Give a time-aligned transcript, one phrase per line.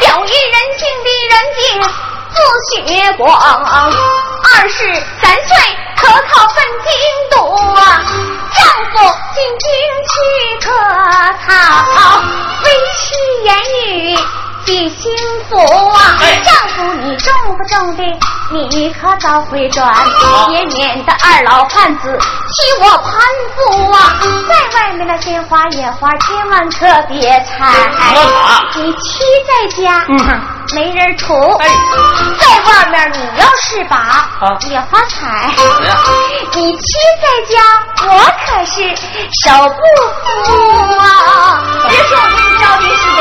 [0.00, 1.60] 表一人性的人杰
[2.32, 2.36] 自
[2.76, 4.76] 血光，二十
[5.20, 5.50] 三岁
[5.96, 6.90] 可考分京
[7.30, 7.36] 都，
[8.54, 8.60] 丈
[8.92, 8.94] 夫
[9.34, 9.66] 进京
[10.08, 10.14] 去
[10.60, 10.66] 可
[11.46, 11.50] 考，
[12.64, 13.00] 为妻
[13.44, 13.48] 言
[13.86, 13.86] 语。
[14.64, 15.02] 的幸
[15.50, 16.16] 福啊！
[16.44, 18.02] 丈夫你种不种的，
[18.52, 19.94] 你可早回转，
[20.50, 23.10] 也免得二老汉子替我攀
[23.56, 24.20] 附啊！
[24.46, 27.72] 在外面的鲜花野花，千万可别采。
[28.74, 30.04] 你妻在家，
[30.74, 31.34] 没人图。
[32.38, 34.28] 在外面你要是把
[34.68, 35.50] 野花采，
[36.52, 36.82] 你妻
[37.22, 37.24] 在
[37.54, 37.56] 家，
[38.06, 38.10] 我
[38.46, 38.94] 可是
[39.44, 39.80] 手不
[40.44, 40.52] 服
[40.98, 41.02] 啊！
[41.88, 43.20] 别说我给你招的是的。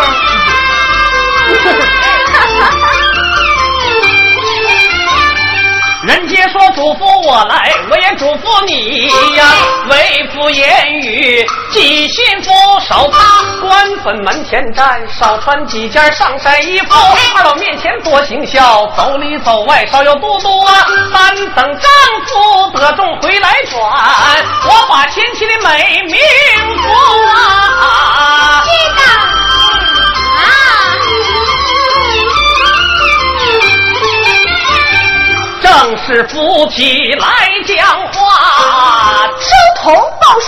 [6.12, 9.08] 人家说嘱咐我来，我也嘱咐你
[9.38, 9.46] 呀。
[9.90, 12.52] 为夫言语记心腹，
[12.86, 13.18] 少擦
[13.62, 16.88] 官粉门前站，少穿几件上山衣服。
[17.38, 20.86] 二老面前多行孝，走里走外少有嘟嘟啊。
[21.14, 21.90] 三等丈
[22.26, 23.82] 夫得中回来转，
[24.66, 26.18] 我把前妻的美名
[26.84, 26.90] 复
[27.30, 27.51] 啊。
[36.14, 37.28] 是夫妻来
[37.66, 40.48] 讲话，收头报事，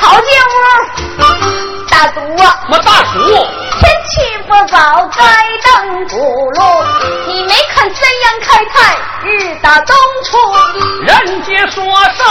[0.00, 1.20] 陶建屋，
[1.90, 3.18] 大毒啊，么大厨，
[3.78, 5.22] 天气不早，该
[5.66, 6.62] 登古路，
[7.32, 10.36] 你没看三阳开泰，日打东出。
[11.02, 12.26] 人家说声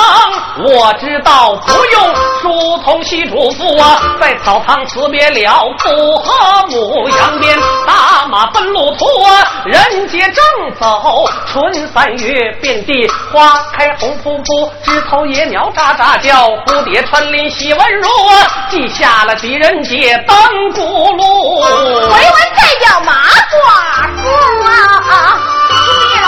[0.66, 9.64] 我知道，不用书童西嘱咐啊，在草堂辞别了父和母，扬鞭打马奔路途啊。
[9.66, 10.44] 人家正
[10.80, 18.68] 走春三月，遍地花开红扑扑，枝头野鸟喳喳叫，蝴蝶穿林喜温如啊。
[18.70, 20.38] 记下了狄仁杰登
[20.74, 20.82] 古
[21.16, 24.28] 路，回文再叫马寡妇
[24.66, 24.89] 啊！
[24.90, 26.28] 注意了，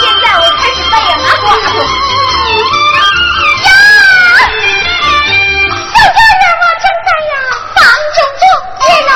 [0.00, 1.68] 现在我开始扮演马寡妇。
[2.94, 2.98] 呀，
[5.92, 7.34] 小家人们正在呀
[7.74, 7.76] 房
[8.14, 8.44] 中住，
[8.86, 9.10] 见了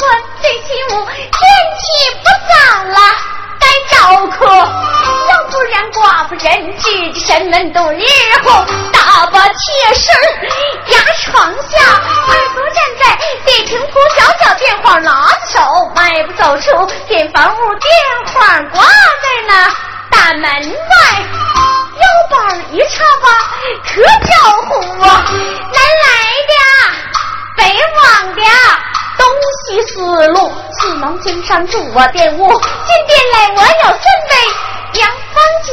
[0.00, 0.02] 我
[0.40, 1.30] 最起母，天
[1.78, 1.82] 气
[2.22, 2.52] 不早
[2.84, 2.96] 了，
[3.60, 3.96] 该招
[4.28, 4.36] 客。
[5.28, 5.96] 要不然寡
[6.28, 6.46] 妇人
[6.78, 6.84] 知
[7.20, 8.02] 神门度日
[8.44, 9.54] 后，打把切
[9.94, 10.04] 身
[17.50, 17.90] 屋，电
[18.26, 19.52] 话挂在那
[20.10, 20.94] 大门外，
[21.98, 22.36] 腰板
[22.72, 23.26] 一插吧，
[23.86, 24.30] 可叫
[24.68, 24.70] 呼
[25.02, 25.24] 啊，
[25.72, 26.08] 南来
[26.48, 26.52] 的，
[27.56, 27.60] 北
[27.96, 28.40] 往的，
[29.18, 29.20] 东
[29.64, 30.36] 西四路，
[30.80, 34.34] 四门金山住我店屋，进店来我有三位。
[34.94, 35.72] 两方角，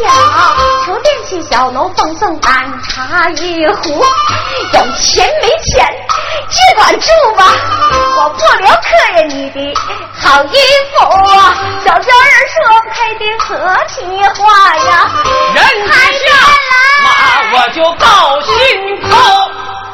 [0.86, 4.04] 出店去小楼奉送南茶一壶。
[4.74, 5.86] 有钱没钱，
[6.50, 7.44] 只管住吧，
[8.18, 9.74] 我不留客人你的
[10.14, 10.58] 好衣
[10.94, 11.06] 服。
[11.84, 13.48] 小娇儿说不开的和
[13.88, 14.06] 气
[14.42, 15.10] 话呀，
[15.54, 15.90] 人下
[17.04, 17.08] 马
[17.54, 19.10] 我就高兴头。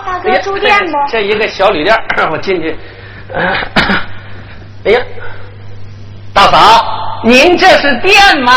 [0.06, 0.92] 大哥住店不？
[1.12, 1.96] 这一个小旅店，
[2.31, 2.78] 我进去。
[4.86, 5.02] 哎呀，
[6.34, 6.86] 大嫂，
[7.24, 8.53] 您这是店吗？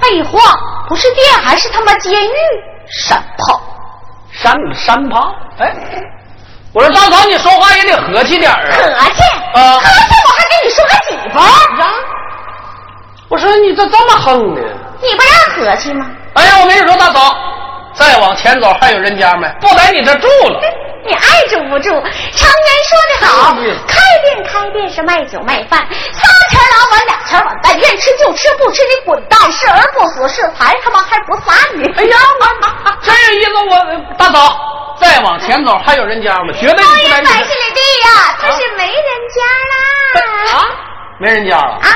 [0.00, 0.38] 废话，
[0.88, 2.34] 不是店还是他妈监狱？
[2.90, 3.60] 山炮，
[4.32, 5.34] 山山炮！
[5.58, 5.74] 哎，
[6.72, 8.58] 我说大嫂，你说话也得和气点啊！
[8.70, 9.22] 和气？
[9.54, 10.14] 啊，和气！
[10.24, 11.42] 我还跟你说个几分？
[11.78, 11.86] 呀！
[13.28, 14.60] 我说你这这么横呢？
[15.02, 16.06] 你不让和气吗？
[16.34, 17.36] 哎呀，我跟你说，大嫂，
[17.94, 19.46] 再往前走还有人家没？
[19.60, 20.60] 不在你这住了。
[21.08, 21.88] 你爱住不住？
[21.88, 23.54] 常言说得好，
[23.86, 29.50] 开店开店是卖酒卖饭，仨钱老板两钱碗但愿吃就吃，不吃你滚蛋！
[29.50, 31.90] 是儿不死是财，他妈还不撒你！
[31.96, 32.16] 哎呀，
[33.02, 33.50] 真有意思！
[34.10, 34.54] 我大嫂，
[35.00, 36.52] 再往前走还有人家吗？
[36.60, 38.92] 绝对不在百十里地呀，可是没人
[39.34, 39.40] 家
[39.72, 40.58] 啦！
[40.58, 40.66] 啊，
[41.18, 41.88] 没人家了啊！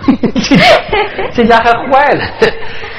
[1.34, 2.24] 这家还坏了。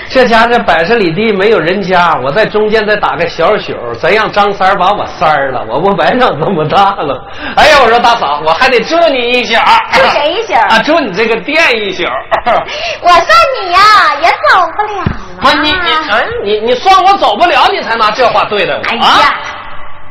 [0.09, 7.25] 这家这百十里地没有人家，我在中间再打个小宿，咱让张三把我塞儿了，我不白长这么大了？
[7.56, 9.53] 哎呀，我说大嫂，我还得住你一宿。
[9.53, 10.53] 住谁一宿？
[10.53, 12.03] 啊，住你这个店一宿。
[13.02, 13.25] 我算
[13.64, 13.79] 你呀，
[14.22, 15.05] 也走不了了。
[15.41, 18.81] 不，你你哎，你你算我走不了，你才拿这话对待我。
[18.90, 19.60] 哎呀。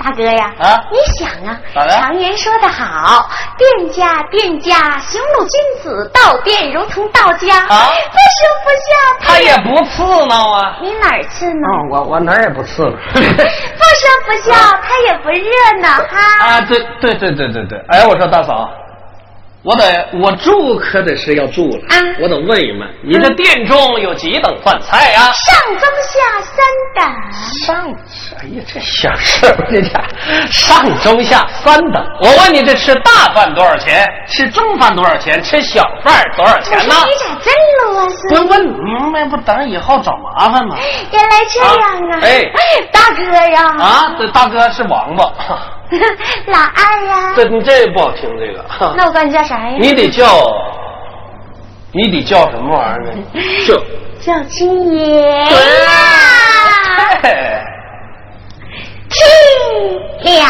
[0.03, 7.59] 大哥呀，啊，你想啊，常言说得好，店家店家，行路君子，到店如同到家。
[7.67, 10.79] 啊，不说不笑，他也不刺挠啊。
[10.81, 11.69] 你哪儿刺挠？
[11.91, 12.91] 我我哪儿也不刺挠。
[13.13, 13.35] 不说
[14.27, 16.47] 不笑，他也不热闹哈。
[16.47, 18.71] 啊，对对对对对对，哎，我说大嫂，
[19.63, 26.65] 我得我住可得是要住了啊我得问一问，你这店中有几等饭菜啊、上中下三
[26.95, 27.05] 等。
[27.65, 27.77] 上，
[28.41, 30.01] 哎呀，这小事儿，这家
[30.51, 32.03] 上中下三等。
[32.23, 34.07] 我问你，这吃大饭多少钱？
[34.29, 35.43] 吃中饭多少钱？
[35.43, 36.95] 吃小饭多少钱呢？
[37.07, 37.51] 你咋这
[37.89, 38.35] 么啰嗦？
[38.35, 39.37] 问问明白不？
[39.39, 40.77] 等以后找麻烦吗？
[41.11, 42.17] 原来这样啊！
[42.17, 42.45] 啊哎
[42.93, 45.25] 大哥呀，啊，这大哥是王八，
[46.47, 48.65] 老二呀，这你这不好听，这个。
[48.97, 49.77] 那我管你叫啥呀？
[49.81, 50.27] 你得叫，
[51.93, 53.13] 你得叫什么玩意儿呢？
[53.67, 53.75] 叫。
[54.21, 55.89] 叫亲爷呀！
[57.23, 57.27] 嘿
[59.09, 59.25] 去
[60.29, 60.45] 了。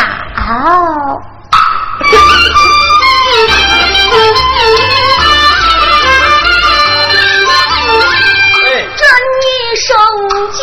[8.67, 9.03] 哎，这
[9.41, 9.47] 一
[9.77, 9.87] 声
[10.53, 10.59] 亲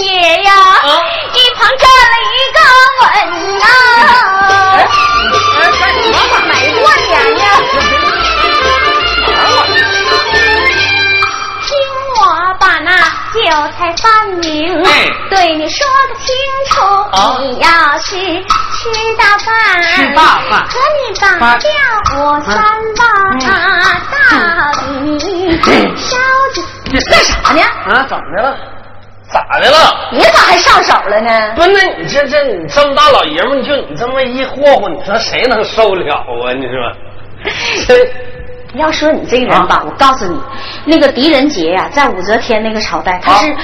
[0.00, 0.88] 爷呀，啊
[1.34, 2.58] 一旁站了一个
[3.02, 3.06] 稳
[3.58, 4.37] 呐、哎，
[13.44, 14.90] 那酒菜翻明，哎
[15.30, 16.26] 对你说个清
[16.66, 16.82] 楚。
[17.12, 17.68] 啊你要
[17.98, 21.68] 是吃大饭，吃大饭和你把饭掉
[22.16, 23.02] 我三嗯把
[24.30, 24.32] 到
[25.18, 25.22] 底，
[25.96, 26.16] 烧
[26.54, 26.62] 酒
[27.10, 27.60] 干啥呢？
[27.86, 28.56] 啊，怎么的了？
[29.30, 29.76] 咋的了？
[30.10, 31.52] 你咋还上手了呢？
[31.54, 36.24] 不是，那你这这你这么大老爷们儿，就你这么一霍霍，你说谁能受了啊？
[36.54, 36.92] 你说，
[38.72, 40.40] 这要说你这个人吧，啊我告诉你，
[40.84, 43.54] 那个狄仁杰呀、在武则天那个朝代，他是。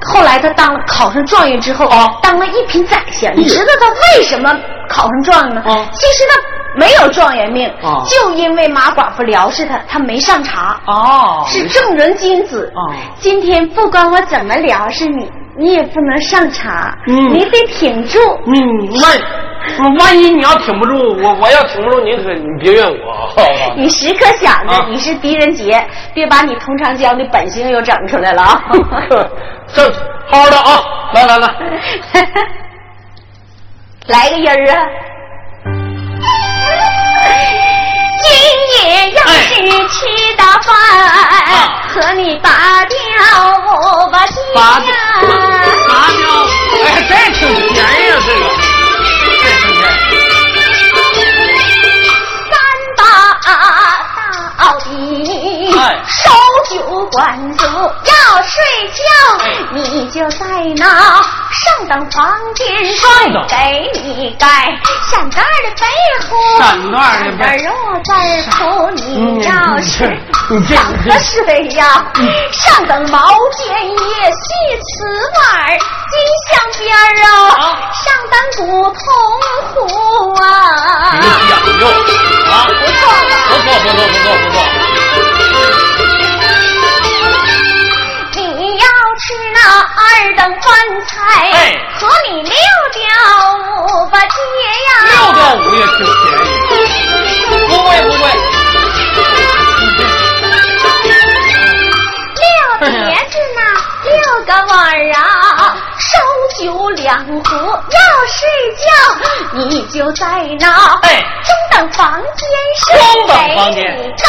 [0.00, 3.36] 后来他当了考上状元之后，啊当了一品宰相。
[3.36, 4.56] 你知道他为什么
[4.88, 5.62] 考上状元吗？
[5.66, 6.40] 啊其实他
[6.78, 12.72] 没有状元命，啊就因为马寡妇撩视他，他没上茶，哦是正人君子。
[12.76, 15.28] 哦今天不管我怎么撩是你，
[15.58, 16.72] 你也不能上场，
[17.08, 18.18] 嗯你得挺住。
[18.46, 18.54] 嗯，
[19.02, 19.18] 万
[20.00, 23.74] 万一你要挺不住，我我要挺不住，你可你别怨我，好吧？
[23.76, 25.84] 你时刻想着啊你是狄仁杰，
[26.14, 28.62] 别把你佟长江的本性又整出来了啊！
[29.74, 29.82] 这
[30.30, 30.80] 好好的啊，
[31.14, 31.54] 来来来，
[34.06, 34.82] 来个音儿啊！
[39.14, 39.54] 要是
[39.88, 39.96] 吃
[40.36, 40.68] 大饭，
[41.00, 41.06] 啊
[41.94, 42.48] 和你拔
[42.84, 42.96] 掉
[43.66, 44.18] 我把
[44.54, 44.92] 拔剑掉
[45.88, 46.20] 拔掉，
[46.84, 47.40] 哎，这挺
[47.72, 48.14] 便宜啊，
[49.24, 49.82] 这个，
[52.50, 52.52] 三
[52.96, 53.00] 把
[54.58, 54.88] 到底，
[55.76, 56.16] 哎收
[56.70, 56.76] 酒
[57.10, 57.16] 管
[57.56, 58.12] 足要
[58.42, 58.54] 睡
[58.92, 59.00] 觉，
[59.72, 60.44] 你就在
[60.76, 60.84] 那
[61.78, 62.66] 上等房间
[62.96, 63.46] 上等。
[63.46, 63.56] 给
[64.02, 64.46] 你盖
[65.08, 65.86] 扇盖的被
[66.26, 66.28] 子，
[66.58, 67.68] 扇盖的被扇盖褥
[68.02, 68.16] 子儿
[68.50, 70.04] 铺，你要是
[70.50, 72.04] 嗯 你这想喝水呀，
[72.50, 74.42] 上等毛尖叶细
[74.82, 74.88] 瓷
[75.38, 75.78] 碗儿
[76.10, 76.12] 金
[76.50, 77.62] 镶边儿啊啊，
[77.94, 78.60] 上等古
[78.90, 78.98] 铜
[79.72, 80.44] 壶啊，
[81.14, 81.80] 不错
[82.48, 82.52] 吧？
[82.66, 82.98] 不错
[83.54, 84.56] 不错不错不错。
[89.70, 90.66] 二等饭
[91.06, 91.56] 菜，哎。
[91.98, 92.52] 和你六
[92.92, 93.02] 吊
[93.82, 94.26] 五八节
[94.86, 96.86] 呀，六吊五也挺便宜，
[97.68, 98.22] 不贵不贵。
[102.38, 102.46] 六
[102.90, 102.92] 碟
[103.28, 103.60] 子呢，
[104.04, 105.18] 六个碗儿啊，
[105.98, 106.10] 烧
[106.56, 107.50] 酒两壶。
[107.56, 107.98] 要
[108.30, 108.38] 睡
[108.76, 108.86] 觉，
[109.52, 110.24] 你就在
[110.60, 110.64] 那
[111.02, 111.06] 哎。
[111.44, 112.22] 中等房间
[112.86, 113.76] 睡，中等房间。
[113.84, 114.24] 给你盖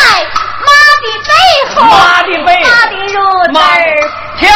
[0.65, 0.67] 妈
[1.03, 1.29] 的背
[1.75, 1.93] 后，妈
[2.23, 3.15] 的背妈的褥
[3.53, 3.63] 子儿。
[4.39, 4.49] 停，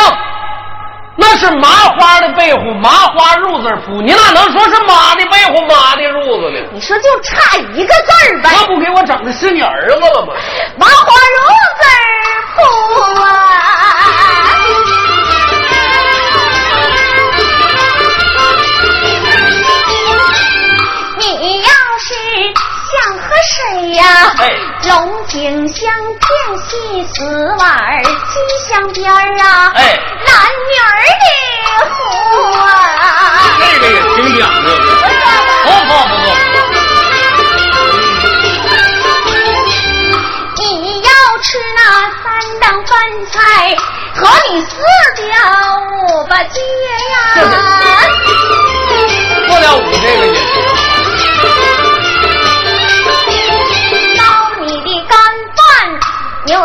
[1.16, 6.60] 那是麻花的被褥，麻花褥子铺，你哪能说是妈的被褥，妈的褥子呢？
[6.74, 10.34] 你说就差一个字儿呗，那不给我整的是你儿子了吗？
[10.76, 11.48] 麻花褥
[11.78, 12.02] 子儿
[12.56, 12.62] 铺
[13.22, 13.24] 啊。
[21.20, 22.10] 你要是
[22.90, 24.04] 想喝水呀，
[24.40, 24.42] 哎
[24.88, 24.92] 龙
[25.28, 28.14] 井香片细瓷碗儿金
[28.68, 29.06] 镶边
[29.46, 29.72] 啊。
[30.34, 30.92] 男女儿
[31.64, 31.96] 的祸。
[33.60, 34.88] 这个也挺讲究的，
[35.64, 36.26] 好好好好。
[40.56, 40.62] 你
[41.02, 41.10] 要
[41.42, 41.80] 吃那
[42.24, 42.26] 三
[42.60, 42.92] 当饭
[43.32, 43.36] 菜，
[44.16, 44.68] 和你四
[45.18, 45.22] 吊
[46.02, 46.60] 五八街
[47.12, 47.16] 呀。
[49.48, 50.43] 过了五这个。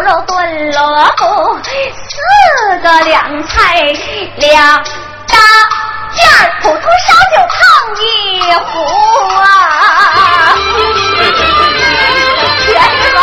[0.09, 0.81] 牛肉炖萝
[1.19, 3.93] 卜，四个凉菜，
[4.37, 4.83] 两
[5.27, 5.37] 大
[6.15, 7.61] 件儿普通烧酒烫
[8.01, 8.07] 一
[8.55, 8.67] 壶
[9.37, 9.45] 啊。
[12.65, 13.21] 便宜吧？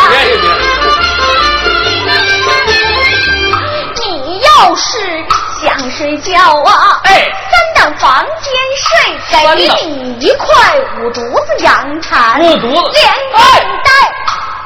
[3.96, 4.86] 你要是
[5.60, 7.10] 想睡觉啊，哎
[7.50, 7.52] 三
[7.82, 8.88] 等房间睡，
[9.56, 10.46] 给你一块
[11.00, 13.42] 五竹子洋蚕，五竹子连滚
[13.82, 13.90] 带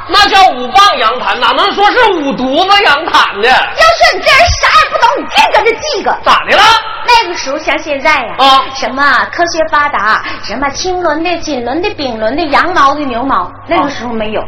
[0.08, 3.48] 那叫五棒羊毯，哪能说是五犊子羊毯呢？
[3.48, 6.62] 要说你这人啥也不懂，你净搁这记个，咋的了？
[7.06, 9.02] 那个时候像现在呀，啊，什么
[9.32, 14.42] 科学发达，什么青纶的、锦纶的、丙纶的、羊毛的、牛毛，那个时候没有，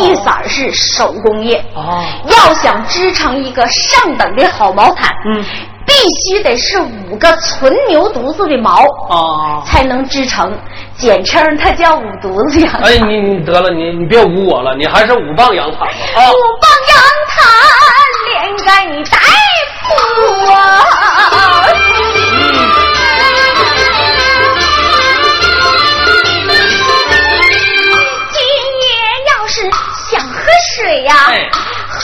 [0.00, 1.64] 一色是手工业。
[1.74, 5.44] 哦，要想织成一个上等的好毛毯，嗯。
[5.86, 5.92] 必
[6.24, 10.52] 须得是五个纯牛犊子的毛啊，才能织成，
[10.96, 12.72] 简称它叫五犊子羊。
[12.82, 15.86] 哎，你你得了，你你别捂我了，你还是五磅羊毯吧
[16.16, 16.30] 啊。
[16.30, 16.96] 五磅羊
[17.28, 17.44] 毯，
[18.28, 18.70] 连盖
[19.10, 19.18] 带
[19.82, 19.88] 铺
[20.52, 20.54] 啊。
[28.30, 28.40] 今
[28.82, 28.84] 夜
[29.28, 29.54] 要是
[30.10, 30.36] 想喝
[30.74, 31.14] 水呀，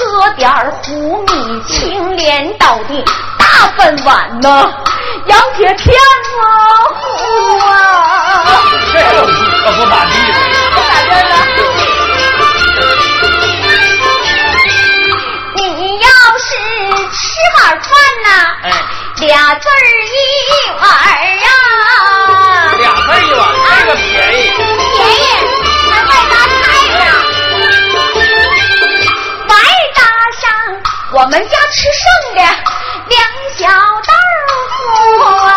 [0.06, 3.04] 喝点儿糊米青莲倒地。
[3.38, 4.72] 大饭碗呢？
[5.26, 5.96] 杨铁片
[6.40, 6.44] 啊，
[6.94, 7.72] 糊啊！
[8.92, 10.12] 这可不咋地。
[10.74, 11.30] 不咋地了。
[15.54, 15.60] 你
[15.98, 16.46] 要是
[17.10, 17.18] 吃
[17.56, 17.90] 碗饭
[18.22, 18.28] 呐，
[18.62, 18.66] 哎，
[19.16, 19.70] 俩字儿
[20.06, 20.16] 一
[20.80, 20.82] 碗
[21.44, 21.50] 啊。
[22.78, 23.40] 俩字儿一碗，
[23.80, 24.06] 这个便
[24.38, 24.40] 宜。
[24.94, 25.22] 便宜，
[25.90, 26.56] 还外搭菜
[26.94, 27.00] 呢。
[29.48, 29.77] 外搭上
[31.18, 32.40] 我们家吃剩的。
[33.08, 33.20] 两
[33.56, 33.66] 小
[34.06, 34.12] 豆
[34.70, 34.76] 腐
[35.48, 35.50] 啊！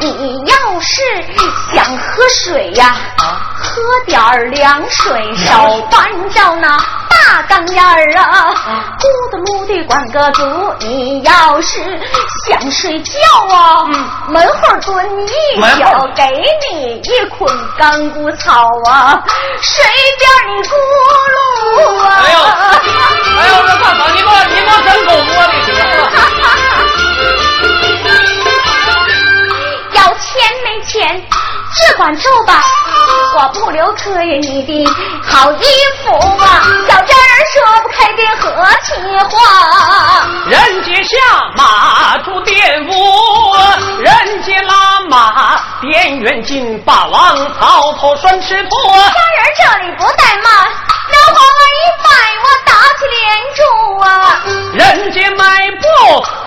[0.00, 1.00] 你要是
[1.72, 2.96] 想喝水呀，
[3.54, 6.84] 喝点凉水，少烦着那
[7.26, 8.54] 大缸眼儿啊，
[9.00, 9.02] 咕
[9.32, 10.44] 嘟噜的管个足。
[10.78, 11.82] 你要是
[12.46, 13.10] 想睡觉
[13.50, 13.84] 啊，
[14.28, 16.22] 门后蹲一脚，给
[16.70, 18.52] 你一捆干枯草
[18.88, 19.20] 啊，
[19.60, 19.84] 随
[20.18, 20.70] 便你咕
[21.34, 21.36] 噜
[21.98, 22.02] 啊。
[22.22, 22.38] 哎呦，
[23.36, 25.68] 哎呦，这大嫂，你给我，你给我整狗窝里去
[29.98, 30.24] 要钱
[30.62, 30.94] 没钱？
[31.76, 32.62] 只管住吧，
[33.36, 34.90] 我不留客人你的
[35.22, 35.64] 好衣
[36.02, 36.10] 服
[36.42, 36.62] 啊！
[36.88, 38.92] 小真儿说不开的和气
[39.28, 40.26] 话。
[40.48, 41.16] 人家下
[41.54, 43.54] 马住店屋，
[44.00, 48.70] 人家拉马边远近，霸王草头拴吃兔。
[48.92, 50.48] 家人这里不怠慢，
[51.10, 51.38] 那话
[51.76, 52.08] 一摆，
[52.42, 53.22] 我打起连
[53.54, 53.60] 珠
[54.00, 54.06] 啊！
[54.74, 55.86] 人家迈步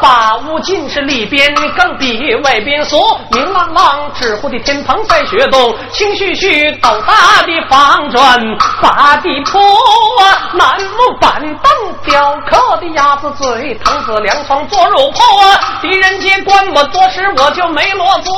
[0.02, 5.20] 把屋进，是里边更比外边俗，明朗朗纸糊的天棚在。
[5.30, 8.40] 雪洞，清絮絮，斗大的方砖
[8.82, 11.72] 把地铺啊，楠木板凳
[12.04, 15.60] 雕刻的鸭子嘴，藤子凉床做肉铺啊。
[15.84, 18.34] 狄仁杰管我做事，我就没落座，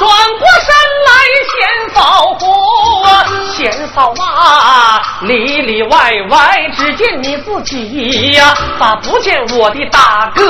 [0.00, 0.08] 转
[0.40, 0.74] 过身
[1.06, 1.12] 来
[1.52, 10.42] 先扫胡啊，先扫啊，里里外外只见你自己呀，咋不见我的大哥？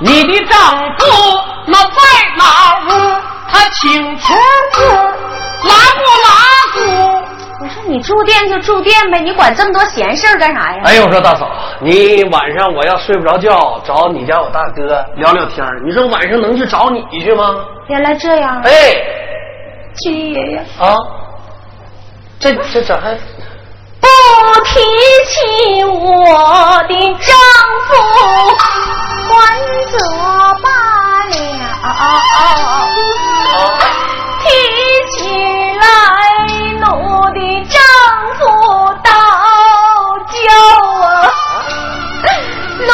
[0.00, 1.06] 你的丈夫
[1.66, 2.00] 那在
[2.36, 2.44] 哪
[2.86, 3.20] 屋？
[3.48, 4.82] 他请出屋，
[5.62, 6.28] 拉不拉
[6.74, 6.80] 姑？
[7.60, 10.82] 我说你住店就住店呗，你管这么多闲事干啥呀？
[10.84, 11.48] 哎呦，我说大嫂，
[11.80, 17.54] 你晚上我要睡不着觉，找你家我大哥聊聊天你说晚上能去找你去吗？
[17.88, 18.60] 原来这样。
[18.64, 18.70] 哎，
[19.94, 20.96] 七爷爷啊，
[22.40, 23.33] 这这咋还不
[24.64, 24.70] 提
[25.26, 25.34] 起
[25.84, 27.28] 我的丈
[27.88, 27.90] 夫，
[29.28, 29.32] 还
[29.90, 29.94] 则
[30.62, 30.66] 罢
[31.28, 31.32] 了。
[34.40, 34.44] 提
[35.10, 35.16] 起
[35.80, 35.82] 来，
[36.80, 36.82] 奴
[37.34, 37.76] 的丈
[38.38, 38.40] 夫
[39.02, 39.06] 倒
[40.30, 40.34] 叫
[41.06, 41.06] 啊，
[42.86, 42.90] 奴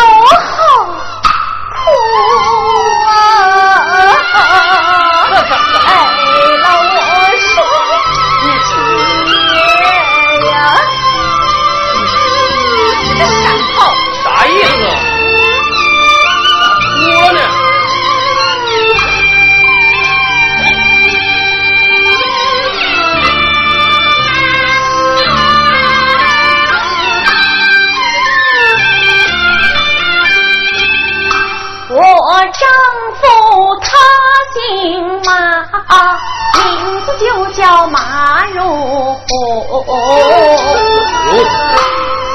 [39.30, 39.36] 如
[39.82, 39.86] 虎。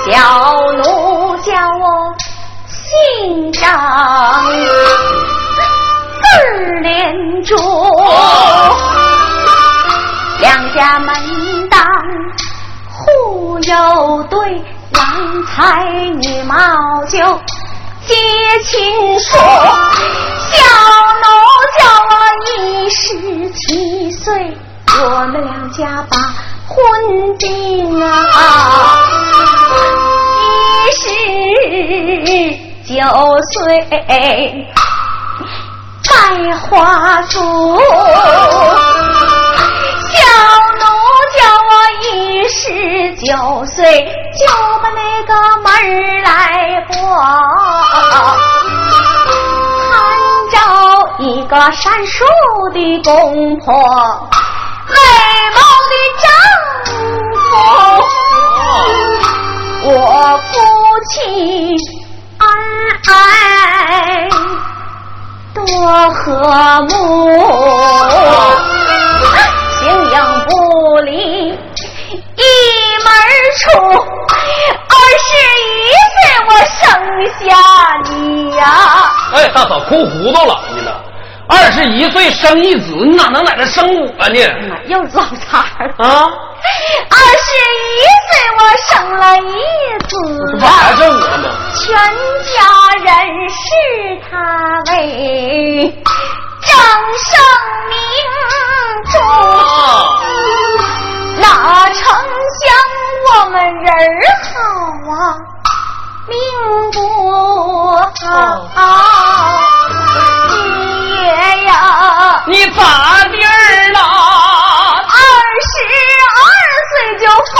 [0.05, 0.13] 小
[0.77, 1.83] 奴叫我
[2.67, 3.63] 姓张，
[6.21, 6.23] 字
[6.81, 7.55] 连珠。
[10.39, 11.83] 两家门当
[12.89, 15.83] 户又对，郎才
[16.21, 16.55] 女貌
[17.09, 17.17] 就。
[18.05, 18.13] 接
[18.63, 20.61] 亲说，小
[21.23, 21.25] 奴
[21.79, 22.13] 叫我
[22.45, 24.55] 一十七岁，
[25.01, 26.15] 我们两家把
[26.75, 28.05] 婚定啊，
[30.83, 31.07] 一十
[32.83, 32.93] 九
[33.49, 33.55] 岁，
[36.03, 36.13] 刚百
[36.57, 37.33] 花组。
[40.09, 40.19] 小
[40.75, 40.83] 奴
[41.33, 41.39] 叫
[41.69, 41.71] 我
[42.03, 42.05] 一
[42.49, 42.55] 十
[43.15, 43.23] 九
[43.65, 43.79] 岁
[44.37, 44.41] 就
[44.81, 45.31] 把那个
[45.63, 45.65] 门
[46.23, 46.29] 来
[46.89, 46.93] 过，
[49.79, 49.89] 看
[50.51, 50.53] 着
[51.19, 52.13] 一个闪烁
[52.73, 53.65] 的公婆，
[54.87, 54.93] 美
[55.55, 55.57] 貌
[55.89, 55.93] 的，
[59.87, 59.89] 我
[60.37, 60.53] 夫
[61.09, 61.13] 妻
[62.39, 62.43] 恩
[63.07, 63.13] 爱
[65.53, 65.61] 多
[66.11, 66.21] 和
[66.83, 66.93] 睦。
[69.79, 70.15] 形影
[70.47, 70.51] 不
[71.01, 71.11] 离
[71.51, 72.43] 一
[73.03, 73.07] 门
[73.57, 73.63] 出，
[74.89, 75.29] 二十
[75.69, 76.81] 一岁我生
[77.39, 77.45] 下
[78.09, 78.11] 你
[78.55, 78.61] 呀！
[79.33, 80.89] 哎，大嫂哭糊涂了，你呢？
[81.47, 84.39] 二十一岁生一子，你哪能在这生我呢？
[84.87, 86.25] 又落茬啊！
[87.09, 87.49] 二十
[87.95, 89.53] 一岁我生了一
[90.07, 90.13] 子，
[90.59, 91.45] 不还是我吗？
[91.75, 91.85] 全
[92.51, 92.55] 家
[93.03, 93.07] 人
[93.49, 93.57] 视
[94.29, 94.33] 他
[94.91, 94.93] 为。
[96.61, 96.73] 正
[97.21, 97.29] 生
[97.89, 97.93] 名
[99.11, 99.15] 主，
[101.39, 101.45] 哪
[101.89, 101.95] 成
[102.57, 102.65] 想
[103.29, 103.85] 我们人
[104.41, 104.55] 好
[105.11, 105.13] 啊，
[106.27, 106.33] 命
[106.91, 106.95] 不
[108.73, 108.81] 好。
[110.14, 110.14] 你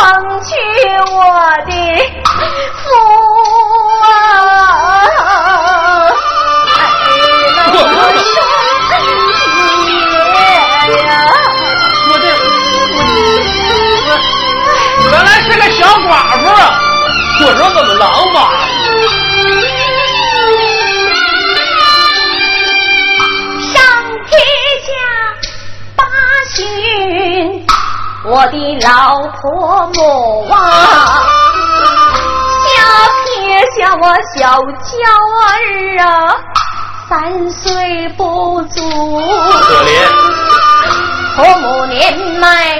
[0.06, 0.55] 岁就
[28.46, 30.56] 我的老婆母啊，
[32.62, 32.76] 小
[33.26, 33.34] 撇
[33.72, 34.94] 下我小娇
[35.42, 35.50] 儿
[36.06, 36.06] 啊，
[37.10, 39.90] 三岁不足，可怜，
[41.36, 42.78] 婆母年迈。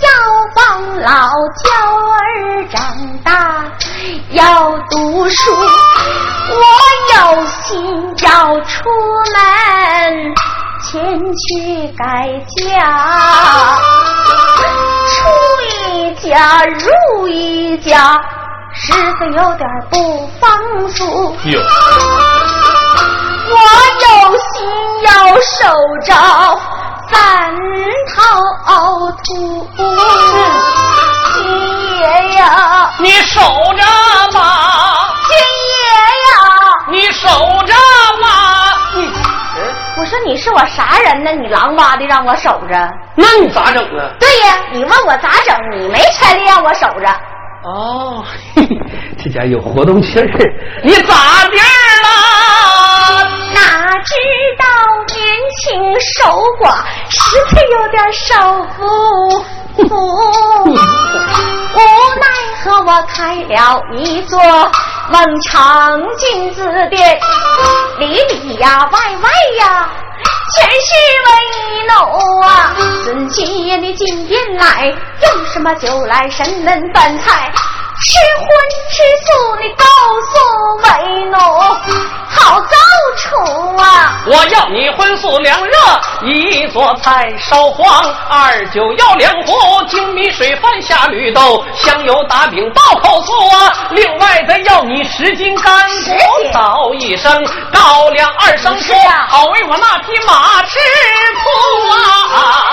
[0.00, 0.08] 要
[0.54, 1.28] 帮老
[1.64, 1.68] 娇
[2.08, 2.80] 儿长
[3.22, 3.64] 大，
[4.30, 5.52] 要读书，
[6.48, 6.56] 我
[7.14, 8.88] 有心要出
[9.34, 10.34] 门
[10.80, 12.04] 前去改
[12.56, 12.62] 嫁，
[15.10, 15.16] 出
[15.66, 18.20] 一家入一家，
[18.74, 20.48] 实在有点不方
[20.88, 21.36] 俗。
[21.44, 21.60] 有，
[23.50, 23.54] 我
[24.04, 24.48] 有心
[25.02, 25.58] 要守
[26.06, 26.14] 着。
[27.10, 27.16] 三
[28.14, 28.16] 套
[29.24, 29.28] 土，
[31.32, 31.36] 金
[31.98, 32.02] 爷
[32.36, 32.42] 呀，
[32.98, 33.82] 你守着
[34.32, 34.38] 吧。
[35.26, 35.30] 金
[35.72, 35.76] 爷
[36.28, 36.30] 呀，
[36.90, 37.26] 你守
[37.66, 37.72] 着
[38.22, 38.26] 吧。
[38.94, 38.98] 你，
[39.98, 41.32] 我说你是我啥人呢？
[41.32, 44.10] 你狼哇的让我守着，那你咋整啊？
[44.20, 45.56] 对呀，你问我咋整？
[45.72, 47.08] 你没权利让我守着。
[47.64, 48.24] 哦，
[49.18, 50.26] 这家有活动气儿，
[50.84, 51.14] 你咋
[51.50, 51.58] 地
[56.00, 57.18] 守寡，实
[57.54, 58.26] 在有点受
[58.76, 59.88] 不服。
[60.64, 61.76] 无
[62.18, 62.24] 奈
[62.62, 64.38] 何，我开了一座。
[65.10, 67.18] 孟尝君子店，
[67.98, 69.88] 里里呀，外外呀。
[70.56, 70.90] 全是
[71.26, 71.30] 为
[71.86, 71.92] 奴
[72.40, 72.74] 啊！
[73.04, 73.28] 尊
[73.66, 77.52] 爷你进店来，用什么酒来神门饭菜？
[78.00, 78.46] 吃荤
[78.90, 79.84] 吃素，你告
[80.30, 80.34] 诉
[80.84, 81.36] 为奴，
[82.30, 82.76] 好高
[83.16, 84.22] 处啊！
[84.26, 85.72] 我要你荤素两热，
[86.22, 93.74] 一做菜烧黄，二酒要两壶，精米水饭下绿豆，香油打饼爆口醋啊！
[93.90, 96.16] 另外再要你十斤干果，
[96.52, 98.94] 倒一升高粱二升醋，
[99.28, 100.78] 好为我那匹马吃
[101.34, 101.48] 醋
[101.90, 102.67] 啊！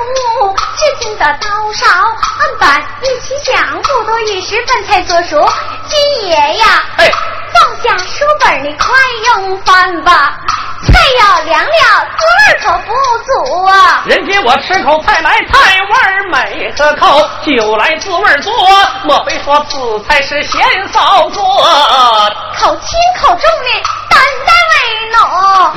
[0.00, 5.46] 儿下厨，只听得刀勺案板一起响，不多一时饭菜做熟。
[5.88, 7.10] 金爷呀，哎，
[7.52, 8.88] 放下书本，你快
[9.26, 10.34] 用饭吧。
[10.82, 12.92] 菜要凉了，滋味可不
[13.24, 14.02] 足啊。
[14.06, 18.52] 人家我吃口菜来，菜味美；可口酒来，滋味多。
[19.04, 21.42] 莫非说此菜是贤嫂做？
[22.58, 24.74] 口轻口重的，担待为
[25.12, 25.16] 奴。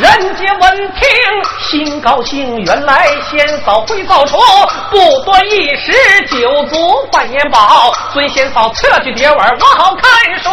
[0.02, 1.02] 人杰闻听
[1.62, 4.38] 心高兴，原来仙嫂会造出，
[4.92, 5.94] 不多一时
[6.28, 6.76] 酒足
[7.12, 7.94] 饭也饱。
[8.12, 10.50] 孙仙嫂撤去碟碗，我好看书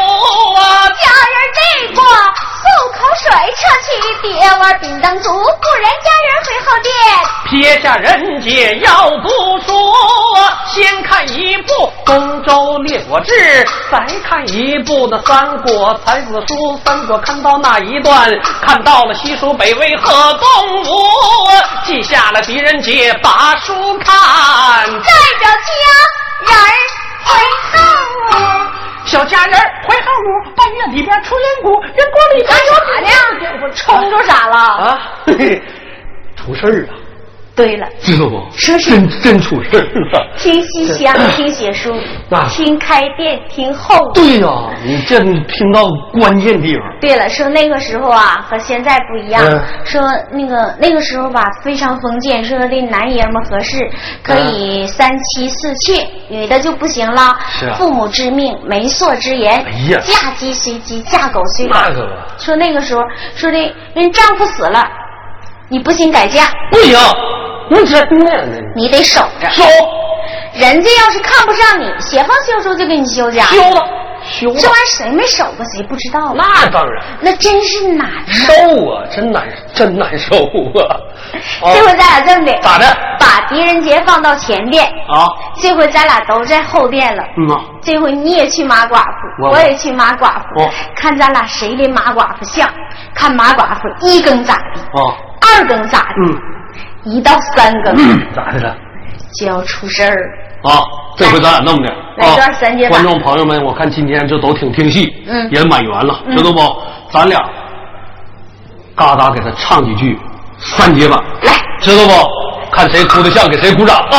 [0.54, 0.88] 啊。
[0.88, 2.04] 家人背过。
[2.60, 3.90] 漱口水，撤去
[4.22, 6.92] 碟碗冰灯足，故人家人回后殿。
[7.48, 9.28] 撇下人杰要读
[9.66, 9.72] 书，
[10.68, 11.72] 先看一部
[12.04, 13.32] 《东周列国志》，
[13.90, 16.54] 再看一部那《三国才子书》。
[16.84, 18.28] 三国看到那一段，
[18.66, 20.86] 看到了西蜀北魏和东吴，
[21.84, 24.12] 记下了狄仁杰把书看。
[24.90, 26.50] 代表家人
[27.22, 27.30] 回
[27.70, 27.78] 后
[29.06, 29.56] 小家人
[29.88, 33.70] 回后屋，半夜里边出人骨，人锅里边有啥呢？
[33.76, 34.56] 冲着啥了？
[34.56, 34.98] 啊，
[36.36, 36.99] 出事儿了。
[37.60, 38.40] 对了，知道不？
[38.56, 40.26] 说是真真出事儿了。
[40.38, 41.94] 听西厢，听写书
[42.30, 44.10] 啊，听开店，听后。
[44.14, 44.48] 对呀、
[44.82, 46.82] 你这听到关键地方。
[47.02, 49.44] 对了，说那个时候啊，和现在不一样。
[49.44, 53.90] 嗯说那个那个时候吧，非常封建，说的男爷们合适
[54.22, 57.36] 可以三妻四妾，女的就不行了。
[57.50, 61.74] 是啊父母之命，媒妁之言，哎呀嫁鸡随鸡，嫁狗随狗。
[61.74, 63.02] 那个吧说那个时候，
[63.34, 63.58] 说的
[63.94, 64.88] 人丈夫死了，
[65.70, 66.98] 你不行改嫁，不行，
[67.70, 68.58] 那真的呢。
[68.74, 69.48] 你得守着。
[69.50, 69.62] 收
[70.54, 73.44] 人家要是看不上你，写封休书就给你休家。
[73.44, 73.88] 休了，
[74.24, 74.80] 休了这玩意。
[74.80, 76.34] 儿谁没守过谁不知道啊？
[76.34, 78.08] 那当然，那真是难。
[78.26, 78.52] 受
[78.90, 80.96] 啊，真难，真难受啊。
[81.62, 82.84] 啊这回咱俩这么的，咋的？
[83.20, 85.28] 把狄仁杰放到前殿，啊，
[85.60, 87.22] 这回咱俩都在后殿了。
[87.38, 92.68] 嗯啊，这回你也去马寡妇，我我也去马寡妇，哦看咱俩谁的马寡妇像，
[93.14, 95.14] 看马寡妇一更咋的，啊，
[95.56, 96.40] 二更咋的，嗯，
[97.04, 97.94] 一到三更
[98.32, 98.76] 咋的了？
[99.38, 100.16] 就要出事儿。
[100.62, 100.82] 啊，
[101.16, 106.60] 这回咱俩弄的来段三节啊，观众朋友们，我看今天这都挺听戏，嗯也满员了，嗯知道不？
[107.10, 107.40] 咱俩
[108.94, 110.18] 嘎达给他唱几句
[110.58, 112.12] 三节版，来，知道不？
[112.70, 114.16] 看谁哭得像，给谁鼓掌啊！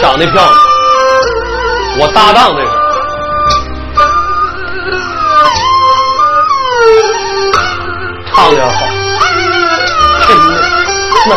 [0.00, 0.52] 长得漂亮，
[2.00, 2.81] 我搭档这是。
[8.42, 8.74] 唱的好，
[10.26, 10.50] 真的，
[11.28, 11.32] 那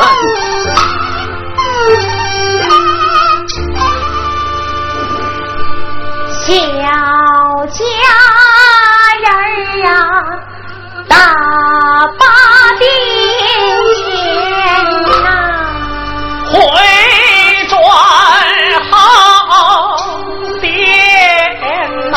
[6.41, 6.43] 小
[7.67, 7.79] 家
[9.21, 9.37] 人儿
[9.83, 9.87] 呀，
[11.07, 11.13] 大
[12.17, 12.23] 把
[12.79, 12.83] 的
[13.93, 14.03] 钱
[15.23, 15.27] 呐、
[16.51, 16.53] 回
[17.69, 17.73] 转
[18.89, 18.93] 好
[20.59, 20.63] 点
[22.09, 22.13] 呐、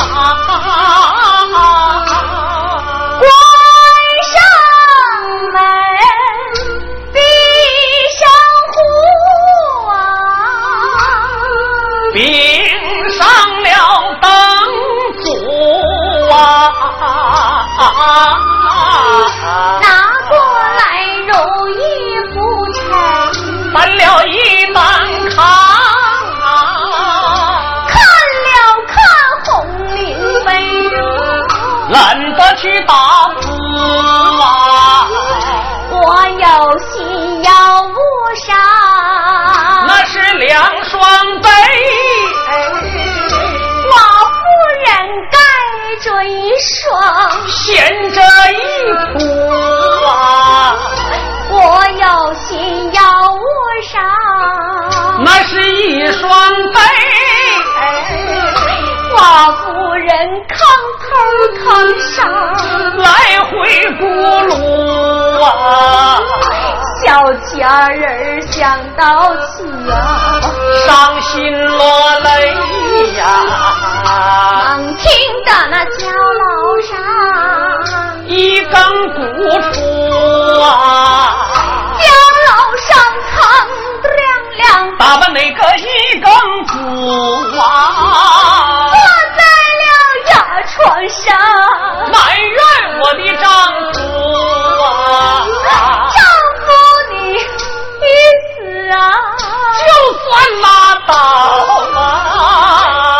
[55.79, 56.29] 一双
[56.73, 56.81] 杯，
[59.15, 59.17] 寡
[59.53, 59.65] 妇
[59.95, 60.09] 人
[60.49, 60.59] 炕
[61.05, 61.07] 头
[61.55, 61.65] 炕
[62.17, 62.19] 上，
[62.99, 63.07] 来
[63.45, 63.51] 回
[63.97, 64.03] 咕
[64.49, 64.51] 噜
[65.45, 65.47] 啊，
[67.05, 67.07] 小
[67.57, 68.59] 家人儿想
[68.97, 69.07] 到
[69.47, 69.49] 此
[69.91, 69.95] 啊，
[70.85, 71.33] 伤心
[71.67, 71.79] 落
[72.25, 72.29] 泪
[73.17, 73.23] 呀，
[74.71, 75.07] 能听
[75.47, 76.43] 得那角楼
[76.83, 76.91] 上，
[78.27, 78.75] 一更
[79.15, 79.19] 鼓
[79.73, 79.77] 出
[80.61, 80.67] 啊，
[84.99, 85.87] 打扮那个一
[86.21, 86.31] 更
[86.67, 86.73] 鼓
[87.59, 87.63] 啊？
[88.91, 88.97] 坐，
[89.37, 89.41] 在
[89.79, 89.85] 了
[90.31, 90.33] 牙
[90.67, 90.77] 床
[91.09, 91.27] 上，
[92.13, 92.59] 埋怨
[93.01, 93.45] 我的丈
[93.93, 93.97] 夫
[94.83, 94.87] 啊。
[96.11, 96.19] 丈
[96.65, 96.67] 夫
[97.11, 97.39] 你已
[98.43, 98.57] 死
[98.91, 98.97] 啊。
[99.87, 99.87] 就
[100.19, 100.27] 算
[100.61, 100.67] 拉
[101.07, 101.13] 倒
[101.99, 102.03] 啊，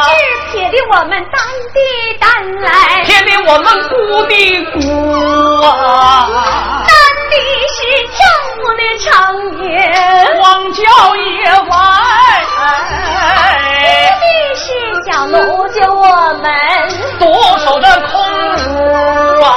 [0.05, 0.09] 是
[0.51, 1.39] 撇的我们单
[1.73, 1.79] 的
[2.19, 2.27] 单
[2.61, 2.69] 来，
[3.05, 3.95] 撇的我们孤
[4.27, 4.33] 的
[4.73, 4.77] 孤
[5.65, 5.67] 啊，
[8.77, 9.09] 的长
[9.63, 9.67] 夜，
[10.41, 10.83] 荒郊
[11.17, 11.23] 野
[11.69, 11.71] 外，
[12.57, 12.61] 哭
[14.21, 14.67] 的是
[15.07, 15.37] 小奴
[15.69, 16.01] 家我
[16.43, 16.47] 们
[17.19, 17.23] 独
[17.59, 18.13] 守着空
[18.75, 18.77] 屋
[19.43, 19.49] 啊，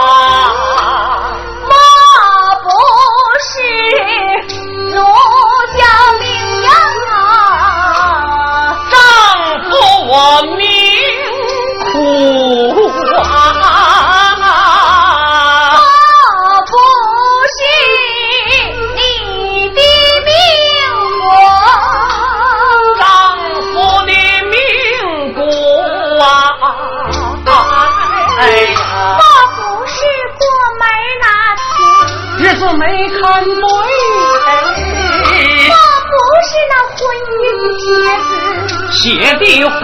[39.02, 39.10] 姐
[39.40, 39.80] 的糊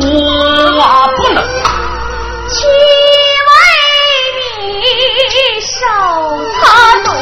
[0.00, 0.06] 涂
[0.80, 1.44] 啊，不能，
[2.48, 2.66] 七
[3.46, 3.52] 为
[4.62, 4.64] 你
[5.60, 5.76] 守
[6.54, 6.62] 他
[7.04, 7.12] 多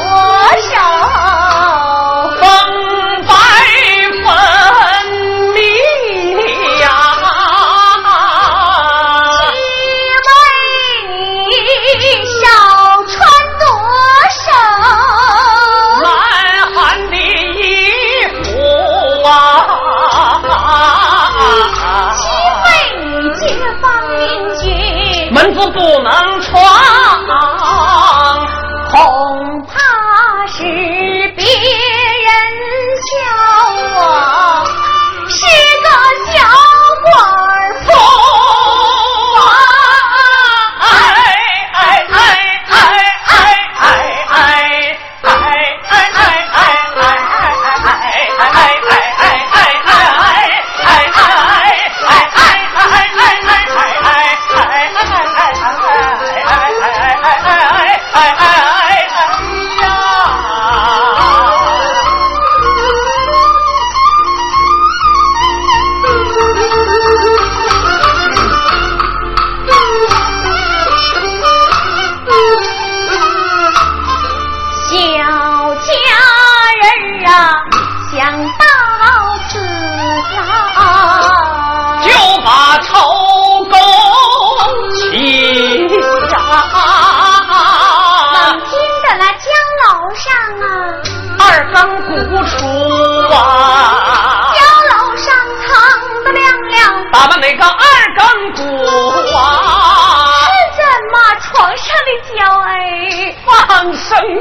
[0.71, 0.79] 少？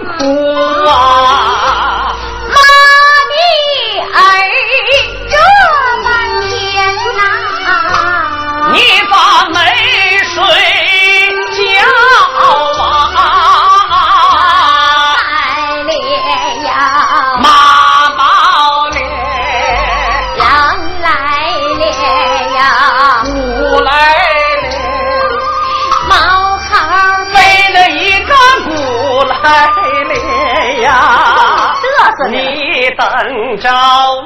[0.08, 1.39] 啊
[33.62, 34.24] Chào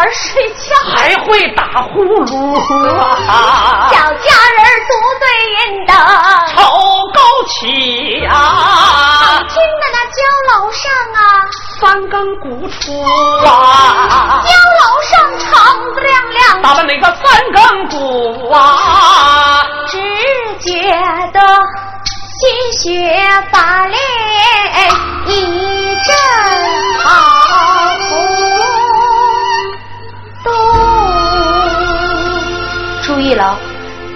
[0.00, 2.14] 而睡觉，还会打呼噜、
[3.28, 5.92] 啊， 小家人独对人的，
[6.54, 6.58] 愁
[7.12, 8.32] 高起啊！
[9.46, 11.20] 听的那焦楼上啊，
[11.78, 12.80] 三更鼓出
[13.44, 15.48] 啊，焦楼上唱
[15.94, 19.98] 子亮亮，打了那个三更鼓啊，只
[20.60, 20.70] 觉
[21.34, 21.38] 得
[22.38, 22.88] 心血
[23.52, 23.96] 发泪
[25.26, 26.08] 一阵
[27.00, 27.39] 寒。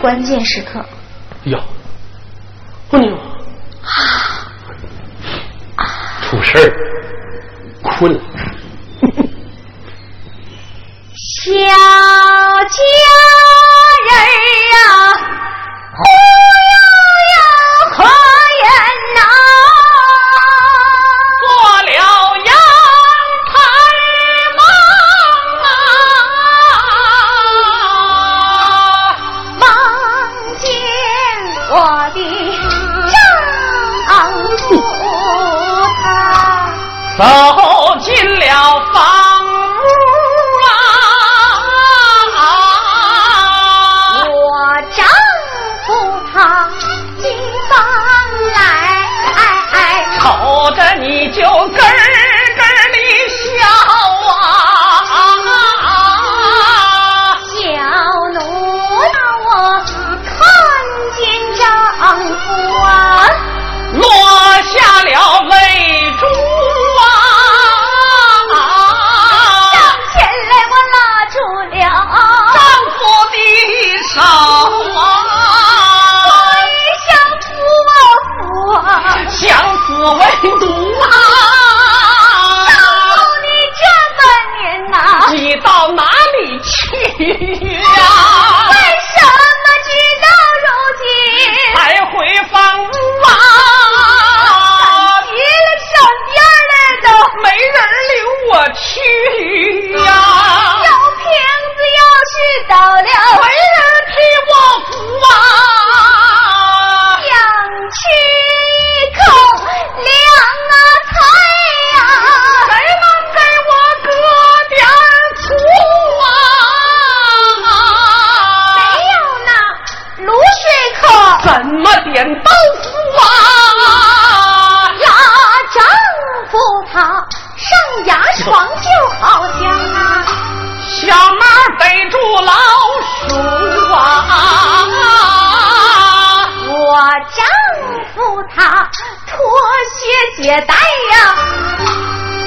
[0.05, 0.85] 关键时刻。
[1.45, 1.59] 哟，
[2.91, 3.17] 不娘。
[5.77, 5.87] 啊。
[6.21, 6.71] 出事儿，
[7.83, 8.21] 困了。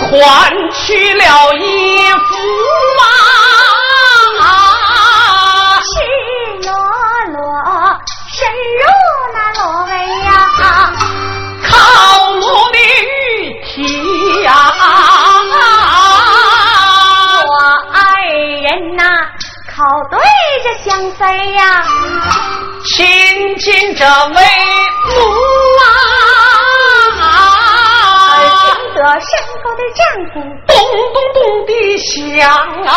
[0.10, 0.18] 换
[0.72, 1.62] 去了衣
[2.12, 2.18] 服
[4.40, 4.46] 啊！
[5.84, 5.90] 赤
[6.64, 6.70] 裸
[7.34, 7.38] 裸
[8.32, 8.38] 深
[8.80, 8.82] 入
[9.34, 9.92] 那罗围
[10.24, 10.28] 呀，
[11.68, 11.70] 靠
[12.36, 12.42] 奴
[12.72, 13.12] 的玉
[13.66, 13.68] 体
[14.44, 14.50] 呀！
[17.46, 17.52] 我
[17.94, 17.98] 爱
[18.64, 18.66] 人
[18.96, 19.04] 呐
[19.76, 19.76] 靠
[20.10, 20.16] 对
[20.64, 21.20] 着相随
[21.54, 21.62] 呀，
[22.86, 22.96] 亲
[23.58, 24.36] 近这位
[25.06, 25.12] 奴
[25.84, 25.86] 而
[27.22, 27.24] 啊！
[28.64, 29.30] 听得身
[29.64, 30.02] 后的丈
[30.34, 30.34] 夫。
[30.68, 30.72] 咚
[31.14, 32.14] 咚咚的响
[32.86, 32.90] 啊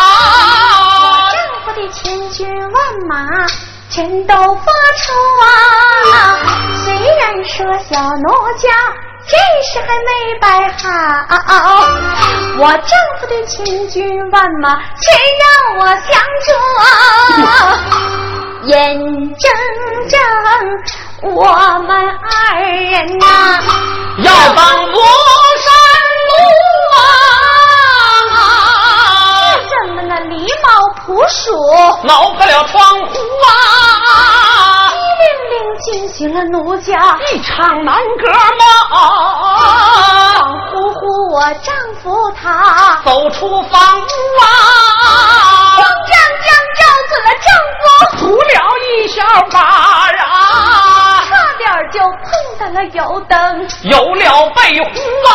[0.91, 1.33] 我！
[1.33, 2.39] 丈夫的千军
[2.73, 3.13] 万马
[3.89, 5.45] 全都发出啊！
[6.85, 8.69] 虽然说小奴家
[9.27, 10.09] 这时还没
[10.41, 10.45] 摆
[10.79, 10.85] 好，
[12.59, 15.03] 我丈夫的千军万马却
[15.41, 16.11] 让我相
[16.45, 16.49] 助
[16.81, 16.85] 啊！
[18.65, 19.43] 眼睁
[20.09, 20.21] 睁
[21.23, 21.45] 我
[21.87, 23.25] 们二人呐、
[24.19, 24.99] 要当我
[31.11, 31.51] 猫扑鼠？
[32.05, 33.19] 挠破了窗户
[33.49, 33.51] 啊！
[35.19, 38.63] 叮铃惊醒了奴家，一场南歌梦！
[38.93, 41.03] 恍惚惚
[41.35, 43.01] 我丈夫他。
[43.05, 44.05] 走出房屋
[44.41, 44.45] 啊
[45.77, 46.15] 慌，张
[46.47, 47.49] 张照准了丈
[47.81, 47.85] 夫，
[48.19, 48.49] 扶了
[48.87, 49.19] 一小
[49.51, 54.89] 把啊，差点就碰到了油灯，有了被呼
[55.29, 55.31] 啊，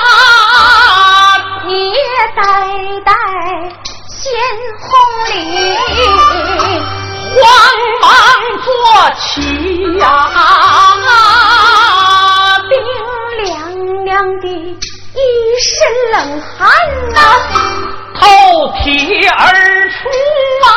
[1.65, 1.97] 你也
[2.35, 2.41] 呆
[3.03, 3.34] 呆鲜
[4.79, 4.89] 红
[5.29, 5.33] 里，
[7.35, 7.43] 慌
[8.01, 8.07] 忙
[8.63, 8.67] 坐
[9.19, 9.27] 起
[9.99, 10.03] 呀、
[12.69, 12.73] 冰
[13.43, 13.45] 凉
[14.05, 14.09] 凉
[14.41, 15.19] 的一
[15.61, 15.67] 身
[16.11, 16.57] 冷汗
[17.13, 17.17] 呐、
[18.19, 18.21] 透
[18.83, 18.85] 体
[19.27, 19.41] 而
[19.89, 19.93] 出
[20.65, 20.67] 啊，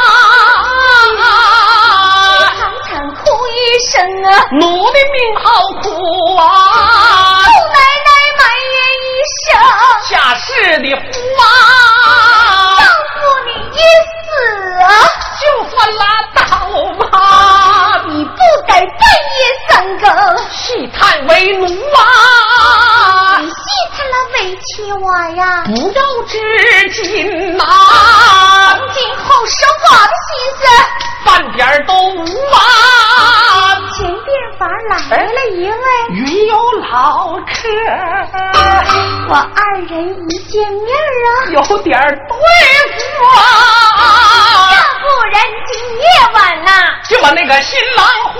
[2.58, 3.52] 长长哭一
[3.90, 3.92] 声
[4.24, 4.60] 啊，奴
[4.92, 5.46] 的命好
[5.82, 5.86] 苦
[6.36, 6.40] 啊
[7.44, 9.06] 姑，奶奶埋怨一
[9.44, 9.46] 声。
[10.08, 10.46] 下世
[10.78, 11.00] 的呼
[11.42, 11.44] 啊
[13.78, 14.28] 死
[14.82, 14.86] 啊！
[15.40, 16.02] 就算拉
[16.34, 16.40] 倒
[16.94, 19.38] 吧，你不该半夜
[19.68, 20.06] 三更，
[20.48, 21.98] 戏探为奴啊
[23.40, 23.54] 你，戏
[23.96, 25.64] 探了委屈我呀！
[25.66, 26.34] 不要至
[26.90, 27.64] 今呐、
[28.76, 30.62] 从今后守我的心思。
[31.24, 32.22] 半点都无
[32.54, 32.56] 啊，
[33.96, 35.74] 前边房来了一位，
[36.10, 36.56] 云游
[36.90, 37.68] 老客，
[39.28, 39.90] 我二人
[40.30, 40.88] 一见面
[41.26, 42.32] 啊，有点对
[42.96, 42.98] 付
[43.36, 43.36] 啊
[47.08, 48.38] 就把那个新郎会。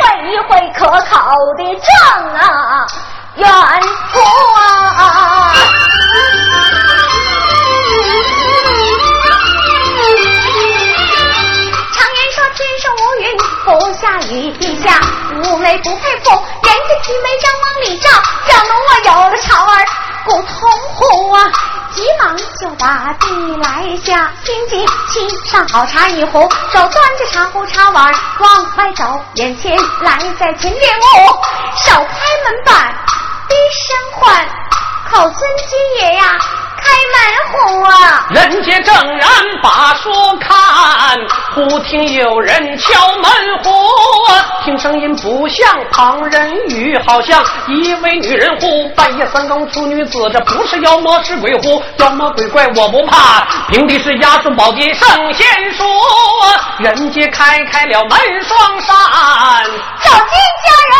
[0.00, 1.90] 会一会可考的正
[2.34, 2.86] 啊，
[3.36, 3.46] 远
[4.12, 4.20] 赴
[4.54, 5.52] 啊！
[11.92, 13.24] 常言说天上无云
[13.64, 13.68] 不
[14.00, 15.00] 下雨，地下
[15.42, 18.08] 无雷不配父，人家齐眉张往里照，
[18.46, 19.72] 照得我有了巢儿
[20.24, 21.38] 骨痛乎啊！
[21.94, 26.40] 急忙就把地来下，心急沏上好茶一壶，
[26.72, 31.26] 手端着茶壶茶碗往外走，眼前来在前殿屋，
[31.84, 32.94] 手开门板，
[33.48, 34.48] 低声唤，
[35.10, 36.38] 口尊金爷呀，
[36.82, 37.18] 开门
[37.50, 38.26] 户啊！
[38.30, 39.28] 人家正然
[39.62, 40.56] 把书看，
[41.54, 43.30] 忽听有人敲门
[43.62, 43.70] 户，
[44.64, 48.88] 听声音不像旁人语，好像一位女人呼。
[48.90, 51.82] 半夜三更出女子，这不是妖魔是鬼乎？
[51.98, 55.84] 妖魔鬼怪我不怕，凭的是压顺宝剑圣贤书。
[56.78, 58.96] 人家开开了门双扇，
[60.02, 60.96] 走进家人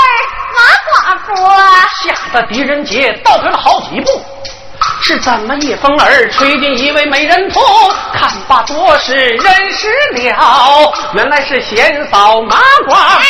[0.55, 4.22] 马寡妇啊，吓得狄仁杰倒退了好几步。
[5.11, 7.59] 是怎么一风儿吹进一位美人图？
[8.15, 12.57] 看罢多时认识了，原来是贤嫂马
[12.87, 13.27] 寡妇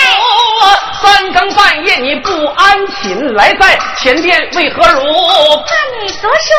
[1.02, 5.00] 三更半夜你不安寝，来在前殿为何如？
[5.00, 6.52] 怕你读书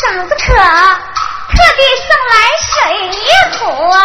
[0.00, 1.15] 嗓子渴。
[1.48, 2.74] 特地送来水
[3.08, 3.96] 一壶啊！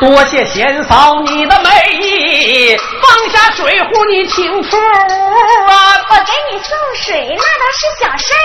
[0.00, 6.00] 多谢贤嫂你的美意，放下水壶你请出啊！
[6.08, 8.36] 我给你送水那倒是小事儿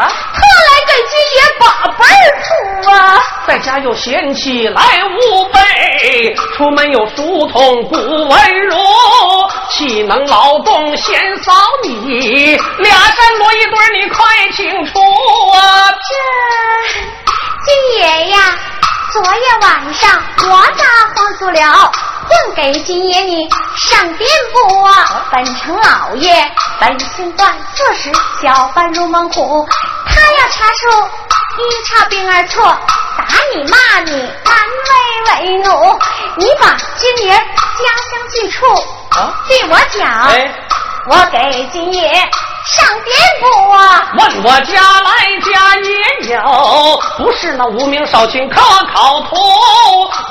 [0.00, 1.64] 啊，特来给金爷把
[1.98, 2.48] 辈儿出
[2.90, 2.92] 啊！
[3.46, 8.76] 在家有贤妻来无备，出门有书童古文如，
[9.70, 11.52] 岂能劳动贤嫂
[11.82, 12.56] 你？
[12.78, 14.98] 俩山摞一堆你快请出
[15.52, 15.90] 啊！
[15.90, 17.27] 这。
[17.68, 18.38] 金爷呀，
[19.12, 21.92] 昨夜晚上我咋慌住了？
[22.26, 23.46] 混给金爷你
[23.76, 25.26] 上殿不啊？
[25.30, 26.50] 本城老爷
[26.80, 28.10] 本性断，做事
[28.40, 29.68] 小贩入猛虎。
[30.06, 31.08] 他要查出
[31.58, 32.64] 一查兵二错，
[33.18, 35.98] 打你骂你，难为为奴。
[36.36, 38.64] 你把金爷家乡记处
[39.46, 40.26] 对我讲，
[41.10, 42.30] 我给金爷。
[42.76, 44.12] 上殿不啊？
[44.18, 45.10] 问我家来
[45.40, 48.60] 家也有，不是那无名少卿可
[48.94, 49.36] 考图。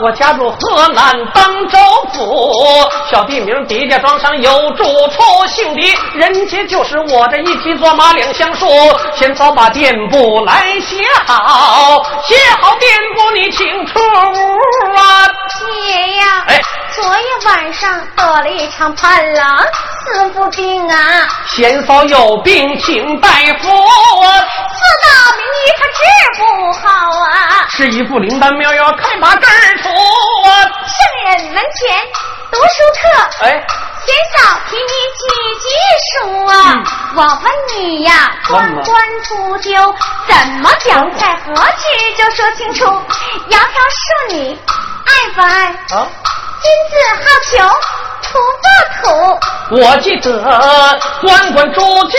[0.04, 1.78] 我家住河南登州
[2.14, 8.68] 府，小地名狄家庄上有住处，姓狄，人家就是我这一匹坐马两相书。
[9.16, 14.00] 先早把店簿来写好，写好店簿你请出
[14.96, 15.28] 啊。
[15.88, 16.62] 爷呀，哎，
[16.96, 19.66] 昨夜晚上得了一场潘郎
[20.06, 22.27] 四不病啊，先嫂有。
[22.28, 23.70] 有病请大夫，四
[25.02, 25.08] 大
[25.38, 26.02] 名医他治
[26.38, 26.42] 不
[26.74, 26.86] 好
[27.22, 27.66] 啊！
[27.70, 29.88] 是一副灵丹妙药看把根儿出。
[29.88, 32.06] 圣人门前
[32.52, 33.66] 读书课，哎，
[34.04, 35.24] 贤嫂替你几
[35.64, 35.68] 句
[36.12, 36.84] 书啊！
[37.16, 38.86] 我问你呀，关关
[39.24, 39.96] 雎鸠
[40.28, 42.14] 怎么讲在何止？
[42.18, 42.84] 就说清楚。
[43.50, 44.60] 窈窕淑女，
[45.06, 45.68] 爱不爱？
[45.98, 46.06] 啊，
[46.62, 47.74] 君子好逑。
[48.30, 49.80] 图不图？
[49.82, 50.42] 我记得
[51.22, 52.18] 关关雎鸠，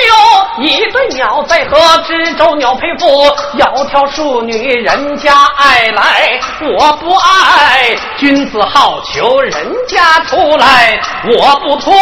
[0.59, 1.77] 一对鸟在河，
[2.07, 3.27] 知州鸟配妇，
[3.59, 6.41] 窈窕淑女，人家爱来，
[6.79, 7.95] 我不爱。
[8.17, 10.99] 君子好逑，人家出来，
[11.37, 11.93] 我不图。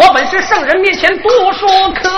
[0.00, 2.08] 我本是圣人面前读书客，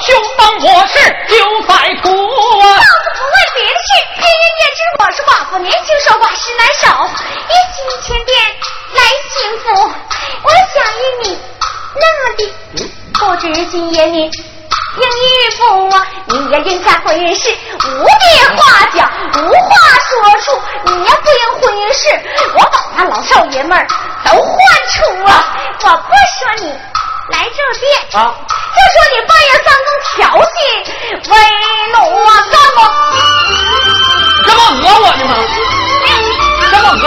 [0.00, 0.98] 休当我是
[1.28, 1.36] 丢
[1.68, 2.08] 在途。
[2.10, 3.36] 老子不问
[3.84, 6.84] 别，人人也知我是寡妇，年轻守寡，实难守。
[7.48, 8.34] 一进前殿
[8.94, 8.98] 来
[9.30, 9.64] 幸福。
[10.42, 11.38] 我想与你
[11.94, 12.40] 那么的，
[13.12, 16.06] 不知今夜你应与不啊？
[16.26, 17.54] 你呀应下婚姻事，
[17.84, 19.74] 无的话讲，无话
[20.08, 20.62] 说出。
[20.84, 22.02] 你呀不应婚姻事，
[22.54, 23.86] 我把那老少爷们儿
[24.24, 24.40] 都唤
[24.92, 25.56] 出啊！
[25.82, 26.72] 我不说你
[27.30, 28.34] 来这边啊，
[28.74, 30.14] 就说你半夜三更调
[30.44, 30.54] 戏
[31.30, 31.32] 威
[31.92, 31.96] 龙
[32.26, 32.78] 啊，干不？
[34.44, 35.30] 这不讹我呢吗？
[36.70, 37.04] 这不讹。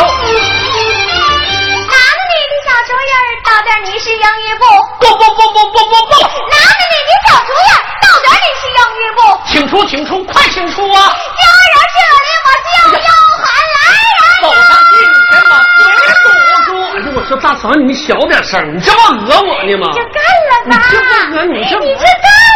[2.65, 3.09] 小主人，
[3.45, 4.63] 到点你是英语部？
[4.99, 6.11] 不不不不不不不！
[6.20, 7.70] 拿着你的小主人，
[8.01, 9.20] 到点你是英语部？
[9.47, 10.99] 请出，请出，快请出啊！
[11.07, 13.09] 家人这里我就要
[13.39, 13.78] 喊来
[14.18, 14.22] 人。
[14.41, 14.91] 走上近
[15.30, 15.80] 前把嘴
[16.24, 16.26] 堵
[16.68, 16.74] 住。
[16.76, 19.88] 哎呀，我说大嫂，你小点声，你这不讹我呢吗？
[19.91, 20.74] 你就干了吧！
[20.74, 22.05] 你这不讹你这，你就干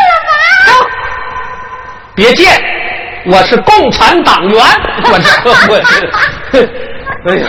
[0.08, 0.30] 了吧！
[2.14, 2.46] 别介，
[3.26, 4.62] 我是共产党员，
[5.06, 5.30] 我这
[5.72, 5.80] 我
[6.52, 6.70] 这。
[7.28, 7.48] 哎呀，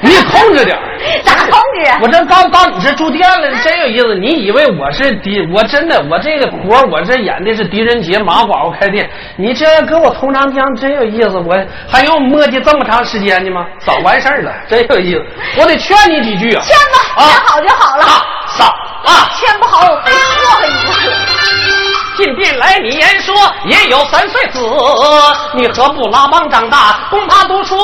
[0.00, 0.76] 你控制点
[1.24, 1.98] 咋控制啊？
[2.02, 4.14] 我这刚到你这住店了，真有意思。
[4.16, 5.40] 你以为我是狄？
[5.52, 9.08] 我真的，我这个活我这演的是狄仁杰马寡妇开店。
[9.36, 11.38] 你这要跟我同长江，真有意思。
[11.38, 11.56] 我
[11.88, 13.66] 还用磨叽这么长时间呢吗？
[13.78, 15.24] 早完事儿了，真有意思。
[15.58, 16.62] 我得劝你几句啊。
[16.64, 18.04] 劝吧，劝好就好了。
[18.56, 18.64] 嫂
[19.04, 21.37] 啊，劝不好我非祸害你。
[22.18, 23.32] 进殿来，你言说
[23.66, 24.58] 也有三岁子，
[25.54, 27.78] 你何不拉帮长大，供他读书？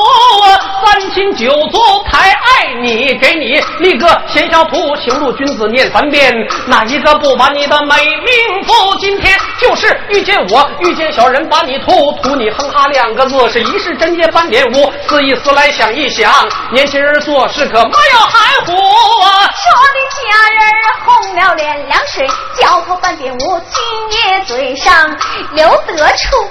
[0.85, 1.79] 三亲九族
[2.11, 6.35] 太爱你，给你立个贤孝图，行路君子念三遍。
[6.67, 8.97] 哪一个不把你的美名付？
[8.99, 14.93] 今天就是遇见我，遇见小人把你吐，吐你哼哈两个字，是一世真洁半点污。
[15.07, 16.33] 思一思来想一想，
[16.73, 18.73] 年轻人做事可莫要含糊。
[18.73, 20.61] 说的家人
[21.05, 22.27] 红了脸，凉水
[22.59, 24.11] 浇头半点污，今
[24.47, 25.17] 嘴上
[25.53, 26.51] 留得处，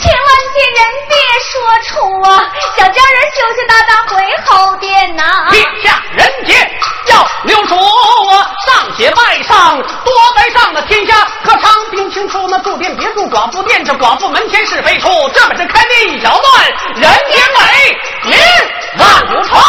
[0.00, 1.16] 千万见人别
[1.50, 1.52] 说
[1.84, 1.92] 出
[2.30, 2.50] 啊！
[2.76, 4.14] 小家人羞羞答答回
[4.46, 5.22] 后殿呐。
[5.50, 6.70] 陛下人间
[7.06, 7.76] 要留处，
[8.66, 11.70] 上写拜上，多拜上的天下可长。
[11.90, 15.08] 并清楚那住店别住寡妇店，这寡妇门前是非处。
[15.32, 16.64] 这本是开店一小段，
[16.96, 18.38] 人间美名
[18.98, 19.62] 万古传。